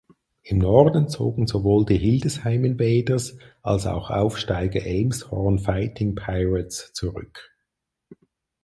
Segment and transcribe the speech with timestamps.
[0.41, 7.53] Im Norden zogen sowohl die Hildesheim Invaders als auch Aufsteiger Elmshorn Fighting Pirates zurück.